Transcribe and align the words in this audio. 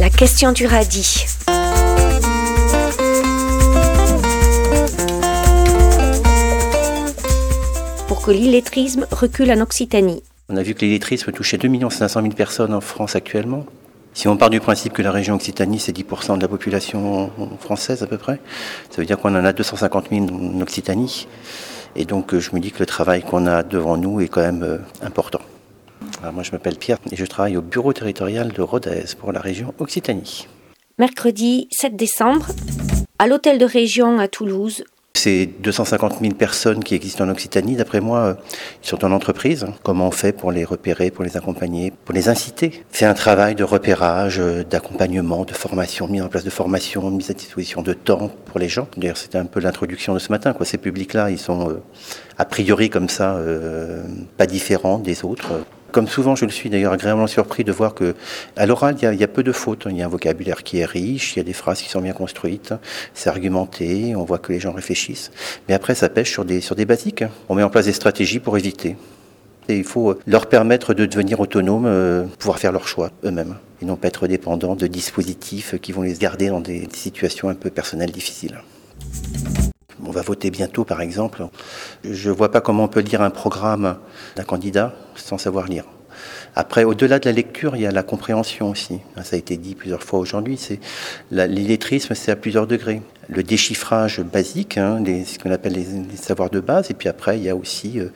La 0.00 0.10
question 0.10 0.50
du 0.50 0.66
radis. 0.66 1.24
Pour 8.08 8.20
que 8.22 8.32
l'illettrisme 8.32 9.06
recule 9.12 9.52
en 9.52 9.60
Occitanie. 9.60 10.20
On 10.48 10.56
a 10.56 10.62
vu 10.62 10.74
que 10.74 10.80
l'illettrisme 10.80 11.30
touchait 11.30 11.58
2 11.58 11.68
500 11.88 12.22
000 12.22 12.34
personnes 12.34 12.74
en 12.74 12.80
France 12.80 13.14
actuellement. 13.14 13.64
Si 14.14 14.26
on 14.26 14.36
part 14.36 14.50
du 14.50 14.58
principe 14.58 14.94
que 14.94 15.02
la 15.02 15.12
région 15.12 15.36
Occitanie, 15.36 15.78
c'est 15.78 15.96
10% 15.96 16.38
de 16.38 16.42
la 16.42 16.48
population 16.48 17.30
française 17.60 18.02
à 18.02 18.08
peu 18.08 18.18
près, 18.18 18.40
ça 18.90 19.00
veut 19.00 19.06
dire 19.06 19.18
qu'on 19.18 19.36
en 19.36 19.44
a 19.44 19.52
250 19.52 20.06
000 20.10 20.26
en 20.26 20.60
Occitanie. 20.60 21.28
Et 21.94 22.04
donc 22.04 22.36
je 22.36 22.50
me 22.52 22.58
dis 22.58 22.72
que 22.72 22.80
le 22.80 22.86
travail 22.86 23.22
qu'on 23.22 23.46
a 23.46 23.62
devant 23.62 23.96
nous 23.96 24.20
est 24.20 24.28
quand 24.28 24.42
même 24.42 24.64
euh, 24.64 24.78
important. 25.02 25.40
Moi 26.32 26.42
je 26.42 26.52
m'appelle 26.52 26.76
Pierre 26.76 26.98
et 27.10 27.16
je 27.16 27.24
travaille 27.24 27.56
au 27.56 27.62
bureau 27.62 27.92
territorial 27.92 28.52
de 28.52 28.62
Rodez 28.62 29.04
pour 29.18 29.32
la 29.32 29.40
région 29.40 29.74
Occitanie. 29.78 30.46
Mercredi 30.98 31.68
7 31.72 31.96
décembre, 31.96 32.46
à 33.18 33.26
l'hôtel 33.26 33.58
de 33.58 33.64
région 33.64 34.18
à 34.18 34.28
Toulouse, 34.28 34.84
ces 35.16 35.46
250 35.46 36.18
000 36.20 36.34
personnes 36.34 36.82
qui 36.82 36.94
existent 36.94 37.24
en 37.24 37.28
Occitanie, 37.30 37.76
d'après 37.76 38.00
moi, 38.00 38.18
euh, 38.18 38.34
ils 38.82 38.88
sont 38.88 39.04
en 39.04 39.12
entreprise. 39.12 39.64
Comment 39.82 40.08
on 40.08 40.10
fait 40.10 40.32
pour 40.32 40.50
les 40.52 40.64
repérer, 40.64 41.10
pour 41.10 41.24
les 41.24 41.36
accompagner, 41.36 41.92
pour 42.04 42.14
les 42.14 42.28
inciter? 42.28 42.84
C'est 42.90 43.06
un 43.06 43.14
travail 43.14 43.54
de 43.54 43.64
repérage, 43.64 44.38
euh, 44.40 44.64
d'accompagnement, 44.64 45.44
de 45.44 45.52
formation, 45.52 46.08
mise 46.08 46.20
en 46.20 46.28
place 46.28 46.44
de 46.44 46.50
formation, 46.50 47.10
mise 47.10 47.30
à 47.30 47.34
disposition 47.34 47.80
de 47.80 47.92
temps 47.94 48.28
pour 48.46 48.58
les 48.58 48.68
gens. 48.68 48.88
D'ailleurs, 48.96 49.16
c'était 49.16 49.38
un 49.38 49.46
peu 49.46 49.60
l'introduction 49.60 50.14
de 50.14 50.18
ce 50.18 50.30
matin. 50.30 50.52
Quoi. 50.52 50.66
Ces 50.66 50.78
publics-là, 50.78 51.30
ils 51.30 51.38
sont 51.38 51.70
euh, 51.70 51.80
a 52.36 52.44
priori 52.44 52.90
comme 52.90 53.08
ça, 53.08 53.38
pas 54.36 54.46
différents 54.46 54.98
des 54.98 55.24
autres. 55.24 55.52
Comme 55.94 56.08
souvent, 56.08 56.34
je 56.34 56.44
le 56.44 56.50
suis 56.50 56.70
d'ailleurs 56.70 56.92
agréablement 56.92 57.28
surpris 57.28 57.62
de 57.62 57.70
voir 57.70 57.94
que 57.94 58.16
à 58.56 58.66
l'oral, 58.66 58.96
il 59.00 59.20
y, 59.20 59.22
a 59.22 59.28
peu 59.28 59.44
de 59.44 59.52
fautes. 59.52 59.86
Il 59.88 59.96
y 59.96 60.02
a 60.02 60.06
un 60.06 60.08
vocabulaire 60.08 60.64
qui 60.64 60.78
est 60.78 60.84
riche, 60.84 61.36
il 61.36 61.38
y 61.38 61.40
a 61.40 61.44
des 61.44 61.52
phrases 61.52 61.80
qui 61.80 61.88
sont 61.88 62.00
bien 62.00 62.12
construites, 62.12 62.74
c'est 63.14 63.30
argumenté, 63.30 64.16
on 64.16 64.24
voit 64.24 64.38
que 64.40 64.52
les 64.52 64.58
gens 64.58 64.72
réfléchissent. 64.72 65.30
Mais 65.68 65.74
après, 65.74 65.94
ça 65.94 66.08
pêche 66.08 66.32
sur 66.32 66.44
des, 66.44 66.60
sur 66.60 66.74
des 66.74 66.84
basiques. 66.84 67.22
On 67.48 67.54
met 67.54 67.62
en 67.62 67.70
place 67.70 67.84
des 67.84 67.92
stratégies 67.92 68.40
pour 68.40 68.58
éviter. 68.58 68.96
Il 69.68 69.84
faut 69.84 70.18
leur 70.26 70.46
permettre 70.46 70.94
de 70.94 71.06
devenir 71.06 71.38
autonomes, 71.38 71.86
euh, 71.86 72.24
pouvoir 72.40 72.58
faire 72.58 72.72
leurs 72.72 72.88
choix 72.88 73.12
eux-mêmes, 73.24 73.54
et 73.80 73.84
non 73.84 73.94
pas 73.94 74.08
être 74.08 74.26
dépendants 74.26 74.74
de 74.74 74.88
dispositifs 74.88 75.76
qui 75.80 75.92
vont 75.92 76.02
les 76.02 76.14
garder 76.14 76.48
dans 76.48 76.60
des 76.60 76.88
situations 76.92 77.50
un 77.50 77.54
peu 77.54 77.70
personnelles 77.70 78.10
difficiles. 78.10 78.58
On 80.06 80.10
va 80.10 80.22
voter 80.22 80.50
bientôt, 80.50 80.84
par 80.84 81.00
exemple. 81.00 81.46
Je 82.04 82.30
ne 82.30 82.34
vois 82.34 82.50
pas 82.50 82.60
comment 82.60 82.84
on 82.84 82.88
peut 82.88 83.00
lire 83.00 83.22
un 83.22 83.30
programme 83.30 83.96
d'un 84.36 84.44
candidat 84.44 84.94
sans 85.14 85.38
savoir 85.38 85.66
lire. 85.66 85.84
Après, 86.56 86.84
au-delà 86.84 87.18
de 87.18 87.24
la 87.24 87.32
lecture, 87.32 87.74
il 87.74 87.82
y 87.82 87.86
a 87.86 87.90
la 87.90 88.02
compréhension 88.02 88.70
aussi. 88.70 89.00
Ça 89.22 89.34
a 89.34 89.38
été 89.38 89.56
dit 89.56 89.74
plusieurs 89.74 90.02
fois 90.02 90.18
aujourd'hui. 90.18 90.56
C'est 90.56 90.78
l'illettrisme, 91.30 92.14
c'est 92.14 92.30
à 92.30 92.36
plusieurs 92.36 92.66
degrés. 92.66 93.02
Le 93.28 93.42
déchiffrage 93.42 94.20
basique, 94.20 94.78
hein, 94.78 95.02
ce 95.04 95.38
qu'on 95.38 95.50
appelle 95.50 95.72
les, 95.72 96.16
savoirs 96.16 96.50
de 96.50 96.60
base, 96.60 96.90
et 96.90 96.94
puis 96.94 97.08
après, 97.08 97.38
il 97.38 97.44
y 97.44 97.48
a 97.48 97.56
aussi 97.56 97.98
euh, 97.98 98.08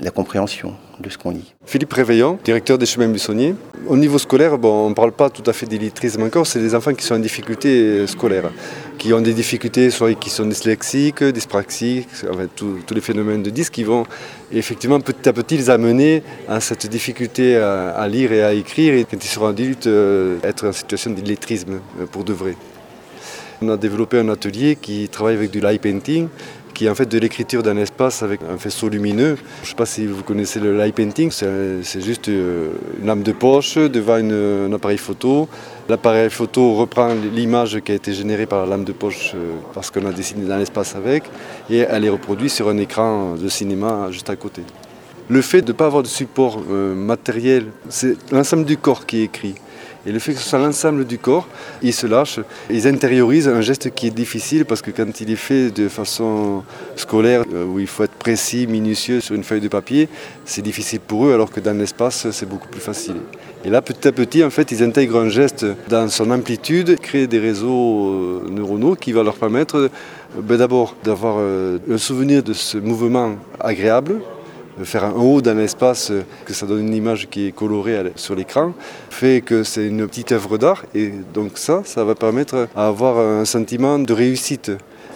la 0.00 0.10
compréhension 0.10 0.74
de 1.00 1.08
ce 1.08 1.18
qu'on 1.18 1.30
lit. 1.30 1.54
Philippe 1.66 1.92
Réveillon, 1.92 2.38
directeur 2.44 2.78
des 2.78 2.86
chemins 2.86 3.08
buissonniers. 3.08 3.54
Au 3.86 3.96
niveau 3.96 4.18
scolaire, 4.18 4.58
on 4.62 4.90
ne 4.90 4.94
parle 4.94 5.12
pas 5.12 5.28
tout 5.28 5.42
à 5.46 5.52
fait 5.52 5.66
d'illettrisme 5.66 6.22
encore, 6.22 6.46
c'est 6.46 6.60
des 6.60 6.74
enfants 6.74 6.94
qui 6.94 7.04
sont 7.04 7.14
en 7.14 7.18
difficulté 7.18 8.06
scolaire, 8.06 8.50
qui 8.98 9.12
ont 9.12 9.20
des 9.20 9.34
difficultés, 9.34 9.90
soit 9.90 10.14
qui 10.14 10.30
sont 10.30 10.46
dyslexiques, 10.46 11.22
dyspraxiques, 11.22 12.08
tous 12.56 12.94
les 12.94 13.00
phénomènes 13.00 13.42
de 13.42 13.50
dys 13.50 13.70
qui 13.70 13.82
vont 13.82 14.04
effectivement 14.52 15.00
petit 15.00 15.28
à 15.28 15.32
petit 15.32 15.56
les 15.56 15.70
amener 15.70 16.22
à 16.48 16.60
cette 16.60 16.86
difficulté 16.86 17.56
à, 17.56 18.06
lire 18.08 18.32
et 18.32 18.42
à 18.42 18.52
écrire, 18.52 18.94
et 18.94 19.04
quand 19.04 19.22
ils 19.22 19.28
seront 19.28 19.48
adultes, 19.48 19.86
euh, 19.86 20.38
être 20.42 20.68
en 20.68 20.72
situation 20.72 21.10
d'illettrisme 21.10 21.80
euh, 22.00 22.06
pour 22.06 22.24
de 22.24 22.32
vrai. 22.32 22.54
On 23.62 23.68
a 23.68 23.76
développé 23.76 24.18
un 24.18 24.28
atelier 24.28 24.76
qui 24.76 25.08
travaille 25.08 25.36
avec 25.36 25.50
du 25.50 25.60
light 25.60 25.80
painting, 25.80 26.28
qui 26.74 26.86
est 26.86 26.90
en 26.90 26.94
fait 26.94 27.06
de 27.06 27.18
l'écriture 27.18 27.62
d'un 27.62 27.76
espace 27.76 28.22
avec 28.22 28.40
un 28.42 28.58
faisceau 28.58 28.88
lumineux. 28.88 29.36
Je 29.60 29.66
ne 29.66 29.68
sais 29.68 29.74
pas 29.74 29.86
si 29.86 30.06
vous 30.06 30.22
connaissez 30.22 30.60
le 30.60 30.76
light 30.76 30.94
painting, 30.94 31.30
c'est 31.30 32.00
juste 32.00 32.28
euh, 32.28 32.72
une 33.00 33.06
lampe 33.06 33.22
de 33.22 33.32
poche 33.32 33.76
devant 33.76 34.14
un 34.14 34.72
appareil 34.72 34.98
photo. 34.98 35.48
L'appareil 35.88 36.30
photo 36.30 36.74
reprend 36.74 37.10
l'image 37.32 37.80
qui 37.80 37.92
a 37.92 37.94
été 37.94 38.12
générée 38.12 38.46
par 38.46 38.66
la 38.66 38.76
lampe 38.76 38.86
de 38.86 38.92
poche 38.92 39.32
euh, 39.34 39.52
parce 39.72 39.90
qu'on 39.90 40.04
a 40.06 40.12
dessiné 40.12 40.46
dans 40.46 40.58
l'espace 40.58 40.96
avec 40.96 41.24
et 41.70 41.78
elle 41.78 42.04
est 42.04 42.10
reproduite 42.10 42.50
sur 42.50 42.68
un 42.68 42.78
écran 42.78 43.34
de 43.36 43.48
cinéma 43.48 44.08
juste 44.10 44.30
à 44.30 44.36
côté. 44.36 44.62
Le 45.28 45.40
fait 45.40 45.62
de 45.62 45.68
ne 45.68 45.76
pas 45.76 45.86
avoir 45.86 46.02
de 46.02 46.08
support 46.08 46.62
euh, 46.70 46.94
matériel, 46.94 47.66
c'est 47.88 48.16
l'ensemble 48.30 48.64
du 48.64 48.76
corps 48.76 49.06
qui 49.06 49.20
est 49.20 49.24
écrit. 49.24 49.54
Et 50.06 50.12
le 50.12 50.18
fait 50.18 50.34
que 50.34 50.38
ce 50.38 50.48
soit 50.48 50.58
l'ensemble 50.58 51.06
du 51.06 51.18
corps, 51.18 51.48
ils 51.82 51.94
se 51.94 52.06
lâchent, 52.06 52.40
ils 52.68 52.86
intériorisent 52.86 53.48
un 53.48 53.62
geste 53.62 53.94
qui 53.94 54.08
est 54.08 54.10
difficile 54.10 54.66
parce 54.66 54.82
que 54.82 54.90
quand 54.90 55.20
il 55.20 55.30
est 55.30 55.36
fait 55.36 55.70
de 55.70 55.88
façon 55.88 56.62
scolaire, 56.96 57.44
euh, 57.54 57.64
où 57.64 57.78
il 57.78 57.86
faut 57.86 58.04
être 58.04 58.14
précis, 58.14 58.66
minutieux 58.66 59.20
sur 59.20 59.34
une 59.34 59.44
feuille 59.44 59.62
de 59.62 59.68
papier, 59.68 60.08
c'est 60.44 60.60
difficile 60.60 61.00
pour 61.00 61.26
eux 61.26 61.32
alors 61.32 61.50
que 61.50 61.60
dans 61.60 61.76
l'espace, 61.76 62.30
c'est 62.30 62.48
beaucoup 62.48 62.68
plus 62.68 62.80
facile. 62.80 63.16
Et 63.64 63.70
là, 63.70 63.80
petit 63.80 64.06
à 64.06 64.12
petit, 64.12 64.44
en 64.44 64.50
fait, 64.50 64.70
ils 64.72 64.82
intègrent 64.82 65.20
un 65.20 65.30
geste 65.30 65.64
dans 65.88 66.08
son 66.10 66.30
amplitude, 66.30 67.00
créent 67.00 67.26
des 67.26 67.38
réseaux 67.38 68.10
euh, 68.10 68.46
neuronaux 68.50 68.96
qui 68.96 69.12
vont 69.12 69.22
leur 69.22 69.36
permettre 69.36 69.76
euh, 69.76 69.88
ben, 70.42 70.58
d'abord 70.58 70.96
d'avoir 71.02 71.38
un 71.38 71.98
souvenir 71.98 72.42
de 72.42 72.52
ce 72.52 72.76
mouvement 72.76 73.36
agréable, 73.60 74.20
faire 74.82 75.04
un 75.04 75.12
haut 75.12 75.40
dans 75.40 75.56
l'espace, 75.56 76.12
que 76.44 76.52
ça 76.52 76.66
donne 76.66 76.80
une 76.80 76.94
image 76.94 77.28
qui 77.30 77.48
est 77.48 77.52
colorée 77.52 78.12
sur 78.16 78.34
l'écran, 78.34 78.72
fait 79.10 79.40
que 79.40 79.62
c'est 79.62 79.86
une 79.86 80.06
petite 80.06 80.32
œuvre 80.32 80.58
d'art. 80.58 80.84
Et 80.94 81.12
donc 81.32 81.52
ça, 81.58 81.82
ça 81.84 82.04
va 82.04 82.14
permettre 82.14 82.68
d'avoir 82.74 83.18
un 83.18 83.44
sentiment 83.44 83.98
de 83.98 84.12
réussite 84.12 84.72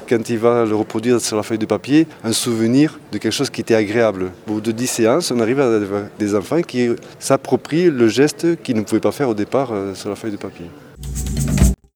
quand 0.08 0.28
il 0.30 0.38
va 0.38 0.64
le 0.64 0.74
reproduire 0.74 1.20
sur 1.20 1.36
la 1.36 1.42
feuille 1.42 1.58
de 1.58 1.66
papier, 1.66 2.06
un 2.24 2.32
souvenir 2.32 2.98
de 3.12 3.18
quelque 3.18 3.32
chose 3.32 3.50
qui 3.50 3.60
était 3.60 3.74
agréable. 3.74 4.30
Au 4.48 4.52
bout 4.54 4.60
de 4.60 4.72
10 4.72 4.86
séances, 4.86 5.30
on 5.30 5.40
arrive 5.40 5.60
à 5.60 5.78
des 6.18 6.34
enfants 6.34 6.62
qui 6.62 6.88
s'approprient 7.18 7.90
le 7.90 8.08
geste 8.08 8.62
qu'ils 8.62 8.76
ne 8.76 8.82
pouvaient 8.82 9.00
pas 9.00 9.12
faire 9.12 9.28
au 9.28 9.34
départ 9.34 9.70
euh, 9.72 9.94
sur 9.94 10.08
la 10.08 10.16
feuille 10.16 10.32
de 10.32 10.36
papier. 10.36 10.66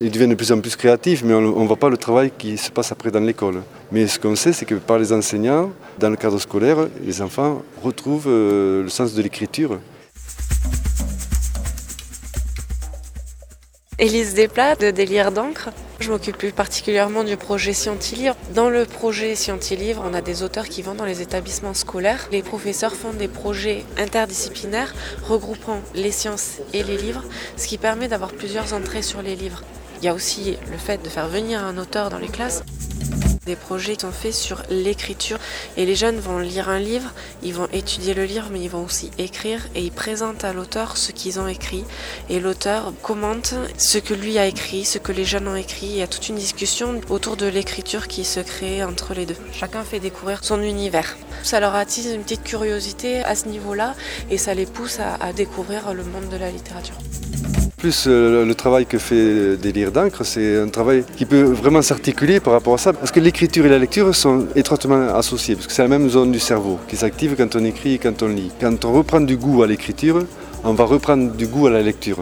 Ils 0.04 0.10
deviennent 0.10 0.30
de 0.30 0.34
plus 0.34 0.50
en 0.50 0.60
plus 0.60 0.74
créatifs, 0.74 1.22
mais 1.22 1.32
on 1.32 1.62
ne 1.62 1.66
voit 1.68 1.76
pas 1.76 1.88
le 1.88 1.96
travail 1.96 2.32
qui 2.36 2.58
se 2.58 2.72
passe 2.72 2.90
après 2.90 3.12
dans 3.12 3.20
l'école. 3.20 3.62
Mais 3.92 4.08
ce 4.08 4.18
qu'on 4.18 4.34
sait, 4.34 4.52
c'est 4.52 4.64
que 4.64 4.74
par 4.74 4.98
les 4.98 5.12
enseignants, 5.12 5.70
dans 6.00 6.10
le 6.10 6.16
cadre 6.16 6.40
scolaire, 6.40 6.88
les 7.04 7.22
enfants 7.22 7.62
retrouvent 7.84 8.26
euh, 8.26 8.82
le 8.82 8.88
sens 8.88 9.14
de 9.14 9.22
l'écriture. 9.22 9.78
Élise 13.96 14.34
Desplat 14.34 14.74
de 14.74 14.90
Délire 14.90 15.30
d'encre. 15.30 15.68
Je 16.00 16.10
m'occupe 16.10 16.36
plus 16.36 16.50
particulièrement 16.50 17.22
du 17.22 17.36
projet 17.36 17.72
Scientilivre. 17.72 18.34
Dans 18.56 18.70
le 18.70 18.86
projet 18.86 19.36
Scientilivre, 19.36 20.02
on 20.04 20.14
a 20.14 20.20
des 20.20 20.42
auteurs 20.42 20.68
qui 20.68 20.82
vont 20.82 20.96
dans 20.96 21.04
les 21.04 21.22
établissements 21.22 21.74
scolaires. 21.74 22.28
Les 22.32 22.42
professeurs 22.42 22.94
font 22.94 23.12
des 23.12 23.28
projets 23.28 23.84
interdisciplinaires 23.96 24.92
regroupant 25.28 25.78
les 25.94 26.10
sciences 26.10 26.56
et 26.74 26.82
les 26.82 26.96
livres, 26.96 27.22
ce 27.56 27.68
qui 27.68 27.78
permet 27.78 28.08
d'avoir 28.08 28.32
plusieurs 28.32 28.74
entrées 28.74 29.02
sur 29.02 29.22
les 29.22 29.36
livres. 29.36 29.62
Il 30.02 30.06
y 30.06 30.08
a 30.08 30.14
aussi 30.14 30.56
le 30.68 30.78
fait 30.78 31.00
de 31.00 31.08
faire 31.08 31.28
venir 31.28 31.62
un 31.62 31.78
auteur 31.78 32.10
dans 32.10 32.18
les 32.18 32.26
classes. 32.26 32.64
Des 33.46 33.54
projets 33.54 33.96
sont 34.00 34.10
faits 34.10 34.34
sur 34.34 34.60
l'écriture 34.68 35.38
et 35.76 35.86
les 35.86 35.94
jeunes 35.94 36.18
vont 36.18 36.40
lire 36.40 36.68
un 36.68 36.80
livre, 36.80 37.12
ils 37.44 37.54
vont 37.54 37.68
étudier 37.72 38.12
le 38.12 38.24
livre 38.24 38.48
mais 38.50 38.60
ils 38.60 38.68
vont 38.68 38.84
aussi 38.84 39.12
écrire 39.18 39.68
et 39.76 39.82
ils 39.82 39.92
présentent 39.92 40.42
à 40.42 40.52
l'auteur 40.52 40.96
ce 40.96 41.12
qu'ils 41.12 41.38
ont 41.38 41.46
écrit 41.46 41.84
et 42.28 42.40
l'auteur 42.40 42.92
commente 43.02 43.54
ce 43.78 43.98
que 43.98 44.12
lui 44.12 44.38
a 44.38 44.46
écrit, 44.46 44.84
ce 44.84 44.98
que 44.98 45.12
les 45.12 45.24
jeunes 45.24 45.46
ont 45.46 45.54
écrit. 45.54 45.86
Il 45.86 45.96
y 45.98 46.02
a 46.02 46.08
toute 46.08 46.28
une 46.28 46.36
discussion 46.36 47.00
autour 47.08 47.36
de 47.36 47.46
l'écriture 47.46 48.08
qui 48.08 48.24
se 48.24 48.40
crée 48.40 48.82
entre 48.82 49.14
les 49.14 49.24
deux. 49.26 49.36
Chacun 49.52 49.84
fait 49.84 50.00
découvrir 50.00 50.42
son 50.42 50.60
univers. 50.62 51.16
Ça 51.44 51.60
leur 51.60 51.76
attise 51.76 52.06
une 52.12 52.22
petite 52.22 52.42
curiosité 52.42 53.22
à 53.22 53.36
ce 53.36 53.46
niveau-là 53.46 53.94
et 54.30 54.38
ça 54.38 54.52
les 54.52 54.66
pousse 54.66 54.98
à, 54.98 55.14
à 55.14 55.32
découvrir 55.32 55.94
le 55.94 56.02
monde 56.02 56.28
de 56.28 56.36
la 56.36 56.50
littérature 56.50 56.96
plus 57.82 58.04
euh, 58.06 58.46
le 58.46 58.54
travail 58.54 58.86
que 58.86 58.96
fait 58.96 59.56
Délire 59.56 59.90
d'encre, 59.90 60.24
c'est 60.24 60.56
un 60.56 60.68
travail 60.68 61.02
qui 61.16 61.26
peut 61.26 61.42
vraiment 61.42 61.82
s'articuler 61.82 62.38
par 62.38 62.52
rapport 62.52 62.74
à 62.74 62.78
ça, 62.78 62.92
parce 62.92 63.10
que 63.10 63.18
l'écriture 63.18 63.66
et 63.66 63.68
la 63.68 63.80
lecture 63.80 64.14
sont 64.14 64.46
étroitement 64.54 65.12
associées, 65.16 65.56
parce 65.56 65.66
que 65.66 65.72
c'est 65.72 65.82
la 65.82 65.88
même 65.88 66.08
zone 66.08 66.30
du 66.30 66.38
cerveau 66.38 66.78
qui 66.86 66.94
s'active 66.94 67.34
quand 67.36 67.56
on 67.56 67.64
écrit 67.64 67.94
et 67.94 67.98
quand 67.98 68.22
on 68.22 68.28
lit. 68.28 68.52
Quand 68.60 68.84
on 68.84 68.92
reprend 68.92 69.20
du 69.20 69.36
goût 69.36 69.64
à 69.64 69.66
l'écriture, 69.66 70.22
on 70.62 70.74
va 70.74 70.84
reprendre 70.84 71.32
du 71.32 71.48
goût 71.48 71.66
à 71.66 71.70
la 71.70 71.82
lecture. 71.82 72.18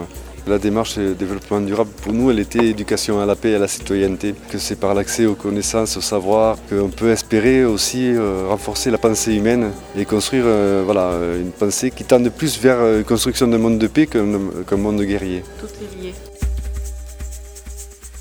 La 0.47 0.57
démarche 0.57 0.97
de 0.97 1.13
développement 1.13 1.61
durable, 1.61 1.91
pour 2.01 2.13
nous, 2.13 2.31
elle 2.31 2.39
était 2.39 2.65
éducation 2.65 3.21
à 3.21 3.27
la 3.27 3.35
paix 3.35 3.51
et 3.51 3.55
à 3.55 3.59
la 3.59 3.67
citoyenneté, 3.67 4.33
que 4.49 4.57
c'est 4.57 4.75
par 4.75 4.95
l'accès 4.95 5.27
aux 5.27 5.35
connaissances, 5.35 5.97
au 5.97 6.01
savoir, 6.01 6.57
qu'on 6.67 6.89
peut 6.89 7.11
espérer 7.11 7.63
aussi 7.63 8.07
euh, 8.07 8.47
renforcer 8.49 8.89
la 8.89 8.97
pensée 8.97 9.35
humaine 9.35 9.71
et 9.95 10.03
construire 10.03 10.43
euh, 10.47 10.81
voilà, 10.83 11.11
une 11.39 11.51
pensée 11.51 11.91
qui 11.91 12.03
tende 12.03 12.27
plus 12.29 12.59
vers 12.59 12.77
une 12.77 13.01
euh, 13.01 13.03
construction 13.03 13.47
d'un 13.47 13.59
monde 13.59 13.77
de 13.77 13.87
paix 13.87 14.07
qu'un 14.07 14.77
monde 14.77 15.01
guerrier. 15.03 15.43
Tout 15.59 15.67
est 15.67 16.03
lié. 16.03 16.13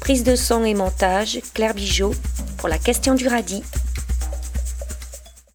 Prise 0.01 0.23
de 0.23 0.37
son 0.37 0.63
et 0.65 0.75
montage, 0.75 1.41
Claire 1.55 1.75
Bijot, 1.75 2.13
pour 2.59 2.69
la 2.69 2.79
question 2.79 3.15
du 3.15 3.29
radis. 3.29 3.63